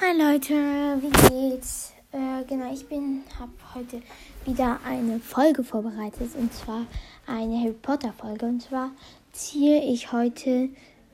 Hi 0.00 0.16
Leute, 0.16 0.54
wie 1.02 1.10
geht's? 1.28 1.92
Äh, 2.12 2.44
genau, 2.48 2.72
ich 2.72 2.88
bin 2.88 3.24
habe 3.36 3.50
heute 3.74 4.00
wieder 4.44 4.78
eine 4.86 5.18
Folge 5.18 5.64
vorbereitet 5.64 6.36
und 6.36 6.54
zwar 6.54 6.86
eine 7.26 7.58
Harry 7.58 7.72
Potter 7.72 8.12
Folge 8.12 8.46
und 8.46 8.62
zwar 8.62 8.92
ziehe 9.32 9.82
ich 9.82 10.12
heute, 10.12 10.68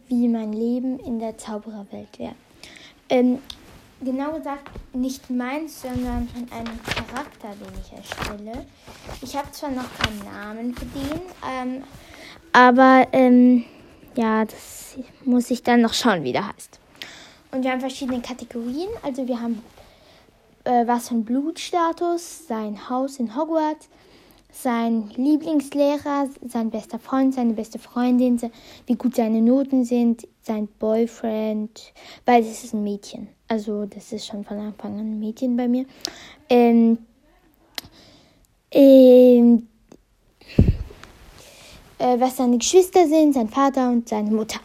wie 0.09 0.29
mein 0.29 0.53
Leben 0.53 0.99
in 0.99 1.19
der 1.19 1.39
Zaubererwelt 1.39 2.19
wäre. 2.19 2.35
Ähm, 3.09 3.39
genau 4.03 4.33
gesagt 4.33 4.69
nicht 4.93 5.31
meins, 5.31 5.81
sondern 5.81 6.29
von 6.29 6.43
einem 6.53 6.79
Charakter, 6.83 7.53
den 7.53 7.81
ich 7.81 7.91
erstelle. 7.91 8.67
Ich 9.23 9.35
habe 9.35 9.51
zwar 9.53 9.71
noch 9.71 9.89
keinen 9.99 10.25
Namen 10.27 10.75
für 10.75 10.85
den, 10.85 11.21
ähm, 11.51 11.85
aber 12.53 13.07
ähm, 13.13 13.65
ja, 14.15 14.45
das 14.45 14.97
muss 15.25 15.51
ich 15.51 15.63
dann 15.63 15.81
noch 15.81 15.95
schauen, 15.95 16.23
wie 16.23 16.33
der 16.33 16.49
heißt. 16.49 16.81
Und 17.55 17.63
wir 17.63 17.71
haben 17.71 17.81
verschiedene 17.81 18.21
Kategorien. 18.21 18.89
Also 19.03 19.29
wir 19.29 19.41
haben 19.41 19.63
äh, 20.65 20.87
was 20.89 21.13
ein 21.13 21.25
Blutstatus, 21.25 22.49
sein 22.49 22.91
Haus 22.91 23.21
in 23.21 23.37
Hogwarts, 23.37 23.89
sein 24.51 25.11
Lieblingslehrer, 25.15 26.29
sein 26.49 26.71
bester 26.71 26.99
Freund, 26.99 27.33
seine 27.33 27.53
beste 27.53 27.79
Freundin, 27.79 28.41
wie 28.87 28.97
gut 28.97 29.15
seine 29.15 29.41
Noten 29.41 29.85
sind, 29.85 30.27
sein 30.43 30.67
Boyfriend, 30.81 31.93
weil 32.27 32.43
es 32.43 32.65
ist 32.65 32.75
ein 32.75 32.83
Mädchen. 32.83 33.29
Also 33.47 33.87
das 33.87 34.13
ist 34.13 34.27
schon 34.27 34.45
von 34.45 34.59
Anfang 34.59 34.95
an 34.95 35.13
ein 35.13 35.21
Mädchen 35.21 35.57
bei 35.57 35.69
mir. 35.69 35.87
Ähm, 36.49 36.99
ähm, 38.73 39.69
äh, 41.99 42.19
was 42.19 42.37
seine 42.37 42.59
Geschwister 42.59 43.07
sind, 43.07 43.35
sein 43.35 43.49
Vater 43.49 43.91
und 43.91 44.09
seine 44.09 44.33
Mutter. 44.33 44.59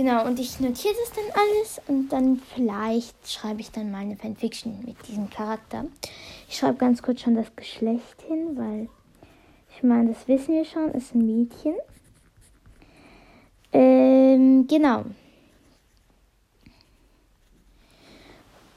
Genau, 0.00 0.24
und 0.24 0.40
ich 0.40 0.58
notiere 0.60 0.94
das 0.94 1.12
dann 1.12 1.42
alles 1.42 1.80
und 1.86 2.08
dann 2.08 2.40
vielleicht 2.54 3.30
schreibe 3.30 3.60
ich 3.60 3.70
dann 3.70 3.90
mal 3.90 3.98
eine 3.98 4.16
Fanfiction 4.16 4.82
mit 4.86 4.96
diesem 5.06 5.28
Charakter. 5.28 5.84
Ich 6.48 6.56
schreibe 6.56 6.78
ganz 6.78 7.02
kurz 7.02 7.20
schon 7.20 7.34
das 7.34 7.54
Geschlecht 7.54 8.22
hin, 8.26 8.56
weil 8.56 8.88
ich 9.76 9.82
meine, 9.82 10.14
das 10.14 10.26
wissen 10.26 10.54
wir 10.54 10.64
schon, 10.64 10.90
ist 10.92 11.14
ein 11.14 11.26
Mädchen. 11.26 11.74
Ähm, 13.74 14.66
genau. 14.68 15.04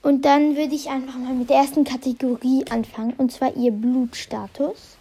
Und 0.01 0.25
dann 0.25 0.57
würde 0.57 0.75
ich 0.75 0.89
einfach 0.89 1.17
mal 1.17 1.35
mit 1.35 1.49
der 1.49 1.55
ersten 1.59 1.85
Kategorie 1.85 2.65
anfangen, 2.69 3.13
und 3.13 3.31
zwar 3.31 3.55
ihr 3.55 3.71
Blutstatus. 3.71 4.97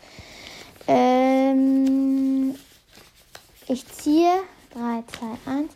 Ähm, 0.86 2.54
ich 3.66 3.84
ziehe 3.88 4.30
3, 4.72 5.02
2, 5.18 5.50
1. 5.50 5.72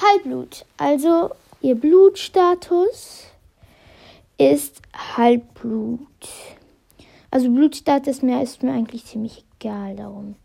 Halbblut. 0.00 0.64
Also 0.76 1.30
ihr 1.60 1.74
Blutstatus 1.74 3.24
ist 4.38 4.80
Halbblut. 5.16 5.98
Also 7.30 7.50
Blutstatus 7.50 8.22
mir, 8.22 8.42
ist 8.42 8.62
mir 8.62 8.72
eigentlich 8.72 9.06
ziemlich 9.06 9.44
egal. 9.58 9.96
Darum 9.96 10.36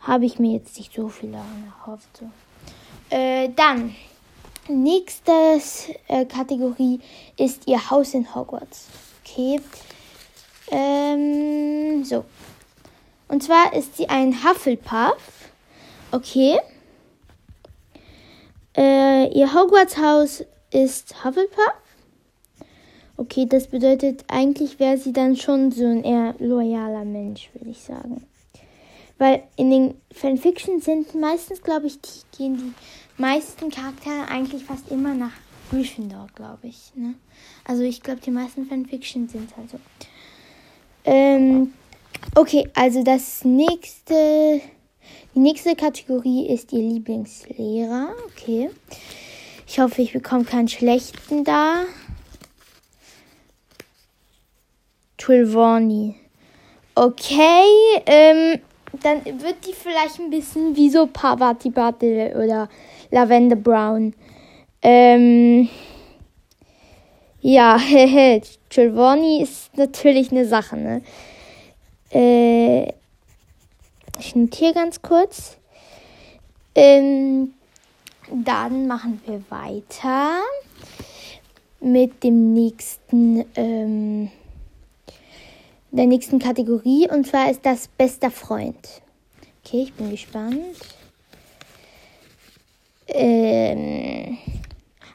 habe 0.00 0.26
ich 0.26 0.38
mir 0.38 0.52
jetzt 0.54 0.76
nicht 0.76 0.94
so 0.94 1.08
viel 1.08 1.32
daran 1.32 1.72
erhofft. 1.78 2.08
So. 2.18 2.28
Äh, 3.10 3.50
dann, 3.54 3.94
nächste 4.68 5.60
äh, 6.08 6.24
Kategorie 6.24 7.00
ist 7.36 7.66
ihr 7.66 7.90
Haus 7.90 8.14
in 8.14 8.34
Hogwarts. 8.34 8.88
Okay. 9.24 9.60
Ähm, 10.70 12.04
so. 12.04 12.24
Und 13.28 13.42
zwar 13.42 13.72
ist 13.72 13.96
sie 13.96 14.08
ein 14.08 14.44
Hufflepuff. 14.44 15.50
Okay. 16.12 16.58
Äh, 18.76 19.28
ihr 19.28 19.54
Hogwarts-Haus 19.54 20.44
ist 20.70 21.24
Hufflepuff. 21.24 21.72
Okay, 23.16 23.46
das 23.46 23.68
bedeutet, 23.68 24.24
eigentlich 24.28 24.78
wäre 24.78 24.98
sie 24.98 25.12
dann 25.12 25.36
schon 25.36 25.72
so 25.72 25.86
ein 25.86 26.04
eher 26.04 26.34
loyaler 26.38 27.04
Mensch, 27.04 27.48
würde 27.54 27.70
ich 27.70 27.80
sagen. 27.80 28.26
Weil 29.18 29.44
in 29.56 29.70
den 29.70 29.94
Fanfictions 30.12 30.84
sind 30.84 31.14
meistens, 31.14 31.62
glaube 31.62 31.86
ich, 31.86 31.98
die, 32.00 32.36
gehen 32.36 32.56
die 32.58 33.22
meisten 33.22 33.70
Charaktere 33.70 34.28
eigentlich 34.28 34.64
fast 34.64 34.90
immer 34.90 35.14
nach 35.14 35.32
Gryffindor, 35.70 36.26
glaube 36.34 36.66
ich. 36.68 36.92
Ne? 36.94 37.14
Also 37.64 37.82
ich 37.82 38.02
glaube, 38.02 38.20
die 38.20 38.30
meisten 38.30 38.66
Fanfictions 38.66 39.32
sind 39.32 39.56
halt 39.56 39.70
so. 39.70 39.78
Ähm, 41.04 41.72
okay, 42.34 42.68
also 42.74 43.02
das 43.02 43.44
nächste 43.44 44.60
die 45.36 45.40
nächste 45.40 45.76
Kategorie 45.76 46.46
ist 46.46 46.72
Ihr 46.72 46.80
Lieblingslehrer. 46.80 48.08
Okay. 48.28 48.70
Ich 49.68 49.78
hoffe, 49.78 50.00
ich 50.00 50.14
bekomme 50.14 50.44
keinen 50.44 50.66
schlechten 50.66 51.44
da. 51.44 51.82
Trelawney. 55.18 56.14
Okay, 56.94 57.64
ähm, 58.06 58.60
dann 59.02 59.24
wird 59.24 59.66
die 59.66 59.74
vielleicht 59.74 60.18
ein 60.18 60.30
bisschen 60.30 60.74
wie 60.74 60.88
so 60.88 61.06
Pavati 61.06 61.68
Bartel 61.68 62.34
oder 62.34 62.70
Lavender 63.10 63.56
Brown. 63.56 64.14
Ähm, 64.80 65.68
ja, 67.42 67.78
Trelawney 68.70 69.42
ist 69.42 69.76
natürlich 69.76 70.30
eine 70.30 70.46
Sache, 70.46 70.76
ne? 70.78 71.02
Äh, 72.10 72.94
ich 74.18 74.34
notiere 74.34 74.74
ganz 74.74 75.02
kurz. 75.02 75.56
Ähm, 76.74 77.54
dann 78.30 78.86
machen 78.86 79.20
wir 79.26 79.42
weiter 79.50 80.40
mit 81.80 82.22
dem 82.22 82.52
nächsten, 82.52 83.44
ähm, 83.54 84.30
der 85.90 86.06
nächsten 86.06 86.38
Kategorie 86.38 87.08
und 87.10 87.26
zwar 87.26 87.50
ist 87.50 87.64
das 87.64 87.88
bester 87.88 88.30
Freund. 88.30 89.02
Okay, 89.64 89.82
ich 89.82 89.94
bin 89.94 90.10
gespannt. 90.10 90.76
Ähm, 93.08 94.38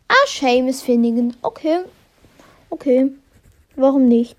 ah, 0.07 0.28
Seamus 0.28 0.81
Finnegan. 0.81 1.35
Okay, 1.41 1.81
okay, 2.69 3.11
warum 3.75 4.07
nicht? 4.07 4.38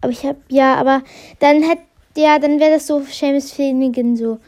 Aber 0.00 0.12
ich 0.12 0.24
habe 0.24 0.38
ja, 0.48 0.76
aber 0.76 1.02
dann 1.38 1.62
hätte 1.62 1.82
ja, 2.16 2.38
dann 2.38 2.60
wäre 2.60 2.72
das 2.72 2.86
so 2.86 3.00
Seamus 3.00 3.52
Finnegan 3.52 4.16
so. 4.16 4.38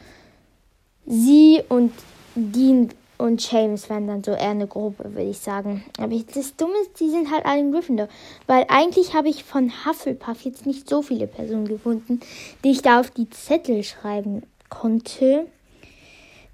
Sie 1.05 1.61
und 1.69 1.91
Dean 2.35 2.89
und 3.17 3.51
James 3.51 3.89
wären 3.89 4.07
dann 4.07 4.23
so 4.23 4.31
eher 4.31 4.49
eine 4.49 4.67
Gruppe, 4.67 5.13
würde 5.13 5.29
ich 5.29 5.39
sagen. 5.39 5.83
Aber 5.97 6.15
das 6.33 6.55
Dumme 6.55 6.73
ist, 6.81 6.99
die 6.99 7.09
sind 7.09 7.31
halt 7.31 7.45
alle 7.45 7.61
in 7.61 7.71
Gryffindor. 7.71 8.09
Weil 8.47 8.65
eigentlich 8.67 9.13
habe 9.13 9.29
ich 9.29 9.43
von 9.43 9.71
Hufflepuff 9.85 10.41
jetzt 10.41 10.65
nicht 10.65 10.89
so 10.89 11.01
viele 11.01 11.27
Personen 11.27 11.67
gefunden, 11.67 12.19
die 12.63 12.71
ich 12.71 12.81
da 12.81 12.99
auf 12.99 13.11
die 13.11 13.29
Zettel 13.29 13.83
schreiben 13.83 14.43
konnte. 14.69 15.47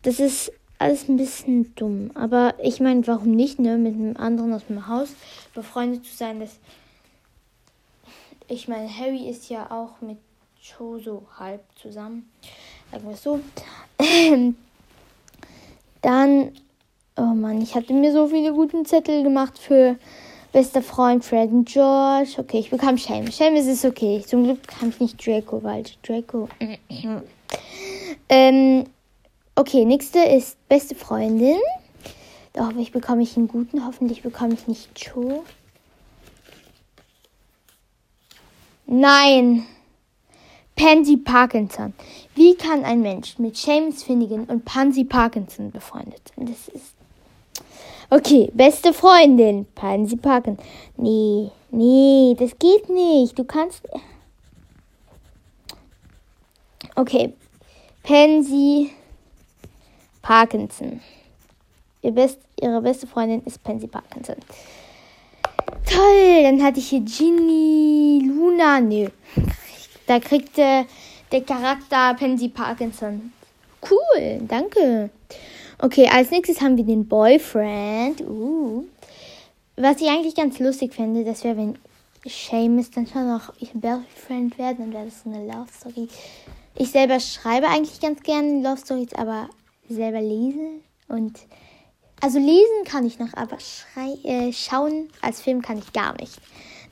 Das 0.04 0.20
ist 0.20 0.52
alles 0.78 1.10
ein 1.10 1.18
bisschen 1.18 1.74
dumm. 1.76 2.12
Aber 2.14 2.54
ich 2.62 2.80
meine, 2.80 3.06
warum 3.08 3.32
nicht, 3.32 3.60
ne? 3.60 3.78
Mit 3.78 3.96
einem 3.96 4.18
anderen 4.18 4.54
aus 4.54 4.68
dem 4.68 4.88
Haus 4.88 5.10
befreundet 5.54 6.06
zu 6.06 6.16
sein, 6.16 6.40
das. 6.40 6.60
Ich 8.48 8.68
meine, 8.68 8.90
Harry 8.90 9.30
ist 9.30 9.50
ja 9.50 9.70
auch 9.72 10.02
mit 10.02 10.18
Cho 10.62 11.00
so 11.00 11.24
halb 11.38 11.62
zusammen. 11.82 12.30
Sagen 12.92 13.08
wir 13.08 13.16
so. 13.16 13.40
Dann, 16.02 16.52
oh 17.16 17.34
Mann, 17.34 17.62
ich 17.62 17.76
hatte 17.76 17.94
mir 17.94 18.12
so 18.12 18.28
viele 18.28 18.54
guten 18.54 18.86
Zettel 18.86 19.24
gemacht 19.24 19.58
für 19.58 19.98
bester 20.52 20.82
Freund 20.82 21.24
Fred 21.24 21.52
und 21.52 21.66
George. 21.66 22.36
Okay, 22.38 22.60
ich 22.60 22.70
bekam 22.70 22.98
Seamus. 22.98 23.38
Seamus 23.38 23.66
ist 23.68 23.86
okay. 23.86 24.22
Zum 24.26 24.44
Glück 24.44 24.62
bekam 24.62 24.90
ich 24.90 25.00
nicht 25.00 25.26
Draco, 25.26 25.64
weil 25.64 25.84
Draco. 26.04 26.50
ähm, 28.30 28.84
okay, 29.56 29.86
nächste 29.86 30.20
ist 30.20 30.58
beste 30.68 30.96
Freundin. 30.96 31.60
Da 32.54 32.68
hoffe 32.68 32.82
ich, 32.82 32.92
bekomme 32.92 33.24
ich 33.24 33.38
einen 33.38 33.48
guten. 33.48 33.86
Hoffentlich 33.86 34.24
bekomme 34.24 34.54
ich 34.54 34.68
nicht 34.68 34.90
Joe. 35.00 35.42
Nein. 38.86 39.66
Pansy 40.80 41.18
Parkinson. 41.18 41.94
Wie 42.36 42.56
kann 42.56 42.86
ein 42.86 43.02
Mensch 43.02 43.38
mit 43.38 43.58
James 43.66 44.02
Finnegan 44.02 44.46
und 44.46 44.64
Pansy 44.64 45.04
Parkinson 45.04 45.72
befreundet 45.72 46.22
sein? 46.34 46.46
Das 46.46 46.70
ist. 46.70 46.94
Okay, 48.10 48.50
beste 48.54 48.94
Freundin, 48.94 49.66
Pansy 49.76 50.16
Parkinson. 50.16 50.66
Nee, 50.96 51.52
nee, 51.72 52.34
das 52.40 52.58
geht 52.58 52.88
nicht. 52.88 53.38
Du 53.38 53.44
kannst. 53.44 53.82
Okay, 56.96 57.34
Pansy 58.02 58.92
Parkinson. 60.22 61.02
Ihr 62.02 62.12
best, 62.12 62.40
ihre 62.62 62.82
beste 62.82 63.06
Freundin 63.06 63.44
ist 63.44 63.62
Pansy 63.64 63.88
Parkinson. 63.88 64.38
Toll, 65.86 66.44
dann 66.44 66.64
hatte 66.64 66.80
ich 66.80 66.88
hier 66.88 67.02
Ginny 67.02 68.24
Luna. 68.26 68.80
Nö, 68.80 69.10
da 70.10 70.20
kriegt 70.20 70.58
äh, 70.58 70.86
der 71.32 71.42
Charakter 71.42 72.16
Pansy 72.16 72.50
Parkinson. 72.50 73.32
Cool, 73.88 74.42
danke. 74.48 75.12
Okay, 75.78 76.10
als 76.12 76.32
nächstes 76.32 76.60
haben 76.62 76.78
wir 76.78 76.84
den 76.84 77.08
Boyfriend. 77.08 78.22
Uh. 78.22 78.86
was 79.78 80.02
ich 80.02 80.10
eigentlich 80.10 80.36
ganz 80.36 80.60
lustig 80.60 80.94
finde, 80.96 81.24
das 81.24 81.44
wäre, 81.44 81.58
wenn 81.58 81.78
Seamus 82.26 82.90
dann 82.92 83.08
schon 83.08 83.28
noch 83.28 83.54
Boyfriend 83.74 84.58
wäre, 84.58 84.76
dann 84.76 84.92
wäre 84.92 85.06
das 85.06 85.24
so 85.24 85.30
eine 85.30 85.46
Love 85.46 85.70
Story. 85.72 86.08
Ich 86.76 86.92
selber 86.92 87.20
schreibe 87.20 87.68
eigentlich 87.68 88.02
ganz 88.02 88.22
gerne 88.24 88.62
Love 88.62 88.82
Stories, 88.84 89.14
aber 89.14 89.48
selber 89.88 90.22
lese 90.22 90.82
und 91.08 91.40
also 92.22 92.40
lesen 92.40 92.84
kann 92.84 93.06
ich 93.06 93.20
noch, 93.20 93.34
aber 93.36 93.58
schrei, 93.60 94.18
äh, 94.24 94.52
schauen 94.52 95.10
als 95.22 95.40
Film 95.40 95.62
kann 95.62 95.78
ich 95.78 95.94
gar 95.94 96.20
nicht. 96.20 96.42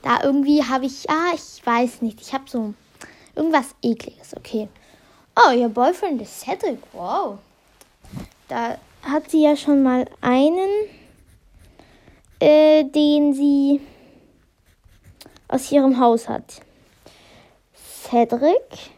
Da 0.02 0.22
irgendwie 0.22 0.62
habe 0.62 0.86
ich, 0.86 1.10
ah, 1.10 1.32
ich 1.34 1.66
weiß 1.66 2.00
nicht, 2.00 2.20
ich 2.20 2.32
habe 2.32 2.44
so 2.46 2.72
irgendwas 3.38 3.74
ekliges, 3.82 4.36
okay. 4.36 4.68
Oh, 5.36 5.52
ihr 5.52 5.68
Boyfriend 5.68 6.20
ist 6.20 6.40
Cedric, 6.40 6.78
wow. 6.92 7.38
Da 8.48 8.78
hat 9.02 9.30
sie 9.30 9.42
ja 9.42 9.56
schon 9.56 9.82
mal 9.82 10.06
einen, 10.20 10.68
äh, 12.40 12.84
den 12.84 13.32
sie 13.32 13.80
aus 15.48 15.70
ihrem 15.70 15.98
Haus 15.98 16.28
hat. 16.28 16.60
Cedric. 17.74 18.90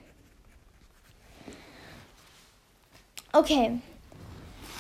Okay. 3.32 3.78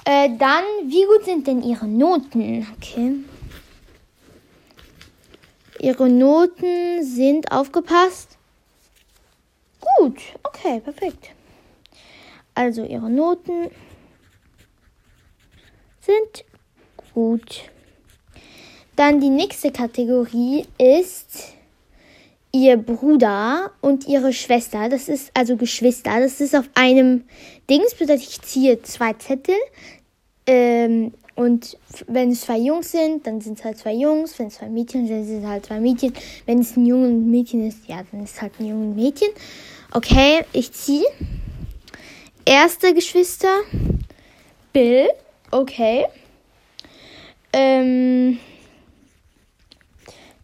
Äh, 0.04 0.30
dann, 0.38 0.64
wie 0.86 1.04
gut 1.04 1.24
sind 1.24 1.46
denn 1.46 1.62
Ihre 1.62 1.86
Noten? 1.86 2.66
Okay. 2.76 3.16
Ihre 5.78 6.08
Noten 6.08 7.04
sind 7.04 7.52
aufgepasst. 7.52 8.36
Gut, 9.80 10.20
okay, 10.42 10.80
perfekt. 10.80 11.30
Also 12.54 12.84
Ihre 12.84 13.10
Noten 13.10 13.70
sind 16.00 16.44
gut. 17.14 17.70
Dann 18.96 19.20
die 19.20 19.30
nächste 19.30 19.70
Kategorie 19.70 20.66
ist 20.78 21.54
ihr 22.52 22.76
Bruder 22.76 23.70
und 23.80 24.06
ihre 24.06 24.32
Schwester. 24.32 24.88
Das 24.88 25.08
ist 25.08 25.30
also 25.34 25.56
Geschwister. 25.56 26.20
Das 26.20 26.40
ist 26.40 26.54
auf 26.54 26.68
einem 26.74 27.24
Dings. 27.68 27.94
Bedeutet, 27.94 28.22
ich 28.22 28.42
ziehe 28.42 28.82
zwei 28.82 29.12
Zettel. 29.14 29.54
Ähm, 30.46 31.14
und 31.34 31.78
wenn 32.06 32.32
es 32.32 32.42
zwei 32.42 32.58
Jungs 32.58 32.92
sind, 32.92 33.26
dann 33.26 33.40
sind 33.40 33.58
es 33.58 33.64
halt 33.64 33.78
zwei 33.78 33.94
Jungs. 33.94 34.38
Wenn 34.38 34.48
es 34.48 34.54
zwei 34.54 34.68
Mädchen 34.68 35.06
sind, 35.06 35.24
sind 35.24 35.42
es 35.42 35.48
halt 35.48 35.66
zwei 35.66 35.80
Mädchen. 35.80 36.12
Wenn 36.46 36.60
es 36.60 36.76
ein 36.76 36.86
Junge 36.86 37.08
und 37.08 37.26
ein 37.26 37.30
Mädchen 37.30 37.66
ist, 37.66 37.86
ja, 37.86 38.02
dann 38.10 38.24
ist 38.24 38.34
es 38.34 38.42
halt 38.42 38.52
ein 38.58 38.66
Junge 38.66 38.84
und 38.84 38.90
ein 38.92 38.96
Mädchen. 38.96 39.28
Okay, 39.92 40.44
ich 40.52 40.72
ziehe. 40.72 41.06
Erste 42.44 42.94
Geschwister. 42.94 43.60
Bill. 44.72 45.08
Okay. 45.50 46.06
Ähm, 47.52 48.38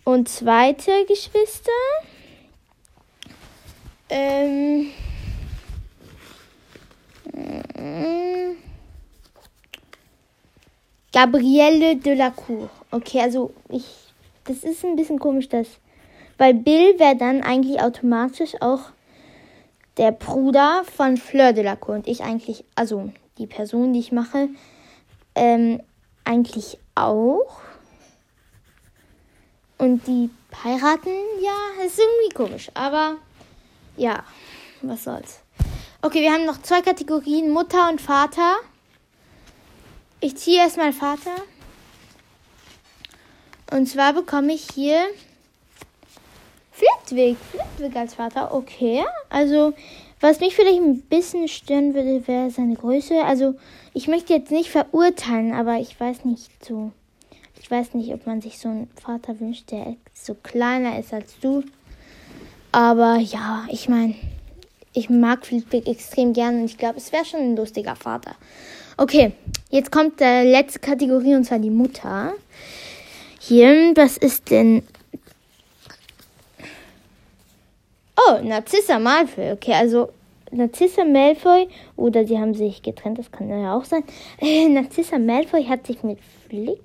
und 0.04 0.28
zweite 0.28 1.04
Geschwister. 1.06 1.70
Ähm, 4.08 4.90
Gabrielle 11.16 11.96
de 11.96 12.14
la 12.14 12.30
Cour. 12.30 12.68
Okay, 12.90 13.22
also 13.22 13.54
ich. 13.70 13.86
Das 14.44 14.58
ist 14.58 14.84
ein 14.84 14.96
bisschen 14.96 15.18
komisch, 15.18 15.48
dass. 15.48 15.66
Weil 16.36 16.52
Bill 16.52 16.98
wäre 16.98 17.16
dann 17.16 17.40
eigentlich 17.40 17.80
automatisch 17.80 18.60
auch 18.60 18.90
der 19.96 20.12
Bruder 20.12 20.84
von 20.84 21.16
Fleur 21.16 21.54
de 21.54 21.64
la 21.64 21.74
Cour. 21.74 21.94
Und 21.94 22.06
ich 22.06 22.22
eigentlich, 22.22 22.64
also 22.74 23.10
die 23.38 23.46
Person, 23.46 23.94
die 23.94 24.00
ich 24.00 24.12
mache, 24.12 24.50
ähm, 25.34 25.80
eigentlich 26.24 26.76
auch. 26.94 27.62
Und 29.78 30.06
die 30.06 30.28
heiraten, 30.62 31.16
ja, 31.40 31.86
ist 31.86 31.98
irgendwie 31.98 32.34
komisch. 32.34 32.70
Aber 32.74 33.16
ja, 33.96 34.22
was 34.82 35.04
soll's. 35.04 35.40
Okay, 36.02 36.20
wir 36.20 36.32
haben 36.34 36.44
noch 36.44 36.60
zwei 36.60 36.82
Kategorien, 36.82 37.50
Mutter 37.50 37.88
und 37.88 38.02
Vater. 38.02 38.56
Ich 40.20 40.36
ziehe 40.36 40.58
erstmal 40.58 40.92
Vater. 40.92 41.34
Und 43.70 43.88
zwar 43.88 44.12
bekomme 44.12 44.54
ich 44.54 44.66
hier 44.74 45.00
Flitwick. 46.72 47.36
Flitwick 47.50 47.96
als 47.96 48.14
Vater. 48.14 48.54
Okay. 48.54 49.04
Also, 49.28 49.74
was 50.20 50.40
mich 50.40 50.54
vielleicht 50.54 50.80
ein 50.80 51.02
bisschen 51.02 51.48
stören 51.48 51.94
würde, 51.94 52.26
wäre 52.26 52.50
seine 52.50 52.74
Größe. 52.74 53.24
Also, 53.24 53.54
ich 53.92 54.08
möchte 54.08 54.34
jetzt 54.34 54.50
nicht 54.50 54.70
verurteilen, 54.70 55.52
aber 55.52 55.78
ich 55.78 55.98
weiß 55.98 56.24
nicht 56.24 56.64
so. 56.64 56.92
Ich 57.60 57.70
weiß 57.70 57.94
nicht, 57.94 58.12
ob 58.14 58.26
man 58.26 58.40
sich 58.40 58.58
so 58.58 58.68
einen 58.68 58.90
Vater 59.00 59.40
wünscht, 59.40 59.70
der 59.70 59.96
so 60.14 60.34
kleiner 60.34 60.98
ist 60.98 61.12
als 61.12 61.38
du. 61.40 61.64
Aber 62.72 63.16
ja, 63.16 63.66
ich 63.70 63.88
meine, 63.88 64.14
ich 64.92 65.10
mag 65.10 65.44
Flitwick 65.44 65.88
extrem 65.88 66.32
gerne 66.32 66.60
und 66.60 66.66
ich 66.66 66.78
glaube, 66.78 66.98
es 66.98 67.12
wäre 67.12 67.24
schon 67.24 67.40
ein 67.40 67.56
lustiger 67.56 67.96
Vater. 67.96 68.36
Okay, 68.96 69.32
jetzt 69.70 69.92
kommt 69.92 70.20
die 70.20 70.24
letzte 70.24 70.78
Kategorie 70.78 71.34
und 71.34 71.44
zwar 71.44 71.58
die 71.58 71.70
Mutter. 71.70 72.32
Hier, 73.40 73.92
was 73.94 74.16
ist 74.16 74.50
denn. 74.50 74.82
Oh, 78.16 78.42
Narcissa 78.42 78.98
Malfoy. 78.98 79.52
Okay, 79.52 79.74
also 79.74 80.10
Narcissa 80.50 81.04
Malfoy, 81.04 81.68
oder 81.96 82.26
sie 82.26 82.38
haben 82.38 82.54
sich 82.54 82.82
getrennt, 82.82 83.18
das 83.18 83.30
kann 83.30 83.48
ja 83.50 83.76
auch 83.76 83.84
sein. 83.84 84.04
Äh, 84.40 84.68
Narcissa 84.68 85.18
Malfoy 85.18 85.64
hat 85.64 85.86
sich 85.86 86.02
mit 86.02 86.18
Flitwick 86.48 86.80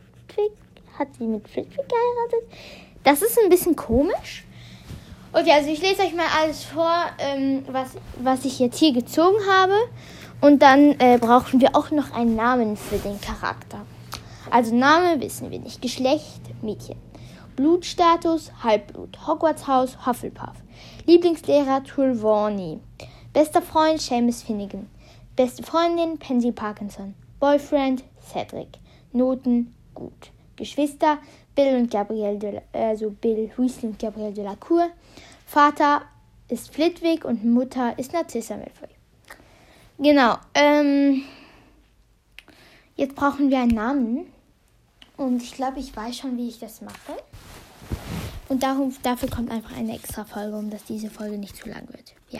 hat 1.02 1.08
sie 1.18 1.25
mit 1.25 1.48
Flitwick 1.48 1.88
geheiratet. 1.88 2.60
Das 3.04 3.22
ist 3.22 3.38
ein 3.40 3.50
bisschen 3.50 3.75
komisch. 3.75 4.44
Okay, 5.34 5.52
also 5.52 5.69
ich 5.69 5.81
lese 5.81 6.04
euch 6.04 6.13
mal 6.13 6.28
alles 6.40 6.63
vor, 6.63 7.06
ähm, 7.19 7.63
was, 7.72 7.92
was 8.22 8.46
ich 8.46 8.60
jetzt 8.60 8.78
hier 8.78 8.94
gezogen 8.94 9.38
habe. 9.50 9.74
Und 10.42 10.64
dann 10.64 11.00
äh, 11.00 11.20
brauchen 11.22 11.62
wir 11.62 11.76
auch 11.76 11.92
noch 11.92 12.14
einen 12.14 12.36
Namen 12.36 12.76
für 12.76 12.98
den 12.98 13.22
Charakter. 13.22 13.86
Also 14.50 14.76
Name 14.76 15.22
wissen 15.22 15.52
wir 15.52 15.60
nicht. 15.60 15.82
Geschlecht 15.82 16.42
Mädchen. 16.64 16.98
Blutstatus 17.56 18.52
Halbblut. 18.64 19.28
Hogwarts-Haus 19.28 20.06
Hufflepuff. 20.06 20.56
Lieblingslehrer 21.06 21.84
Trelawney. 21.84 22.80
Bester 23.34 23.62
Freund 23.62 24.02
Seamus 24.02 24.42
Finnegan. 24.42 24.90
Beste 25.36 25.62
Freundin 25.62 26.18
Pansy 26.18 26.52
Parkinson. 26.52 27.14
Boyfriend 27.40 28.04
Cedric. 28.20 28.80
Noten 29.14 29.76
gut. 29.94 30.32
Geschwister 30.56 31.20
Bill 31.56 31.76
und 31.76 31.92
Gabrielle, 31.92 32.38
de, 32.38 32.62
also 32.74 33.12
Bill 33.12 33.52
Weasley 33.58 33.89
und 33.89 34.00
Gabrielle 34.00 34.44
la 34.44 34.56
Cour. 34.56 34.89
Vater 35.46 36.01
ist 36.48 36.74
Flitwick 36.74 37.25
und 37.25 37.46
Mutter 37.46 37.98
ist 38.00 38.13
Narcissa 38.13 38.58
Malfoy. 38.58 38.89
Genau. 40.01 40.38
Ähm, 40.55 41.22
jetzt 42.96 43.15
brauchen 43.15 43.51
wir 43.51 43.60
einen 43.60 43.75
Namen. 43.75 44.25
Und 45.15 45.43
ich 45.43 45.53
glaube, 45.53 45.79
ich 45.79 45.96
weiß 45.96 46.17
schon, 46.17 46.38
wie 46.38 46.50
ich 46.50 46.58
das 46.58 46.81
mache. 46.81 47.17
Und 48.50 48.63
darum, 48.63 48.93
dafür 49.03 49.29
kommt 49.29 49.51
einfach 49.51 49.77
eine 49.77 49.93
extra 49.93 50.25
Folge, 50.25 50.58
um 50.58 50.72
dass 50.72 50.84
diese 50.86 51.12
Folge 51.12 51.38
nicht 51.38 51.55
zu 51.55 51.70
lang 51.70 51.88
wird. 51.89 52.15
Ja. 52.29 52.39